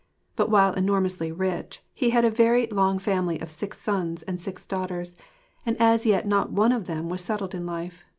But 0.35 0.49
while 0.49 0.73
enormously 0.73 1.31
rich, 1.31 1.83
he 1.93 2.09
had 2.09 2.25
a 2.25 2.31
very 2.31 2.65
long 2.65 2.97
family 2.97 3.39
of 3.39 3.51
six 3.51 3.79
sons 3.79 4.23
and 4.23 4.41
six 4.41 4.65
daughters; 4.65 5.15
and 5.63 5.79
as 5.79 6.07
yet 6.07 6.25
not 6.27 6.51
one 6.51 6.71
of 6.71 6.87
them 6.87 7.07
was 7.07 7.23
settled 7.23 7.53
in 7.53 7.67
life. 7.67 8.03